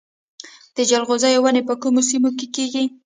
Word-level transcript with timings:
د 0.75 0.77
جلغوزیو 0.89 1.43
ونې 1.43 1.61
په 1.69 1.73
کومو 1.81 2.01
سیمو 2.09 2.29
کې 2.37 2.47
کیږي؟ 2.55 2.85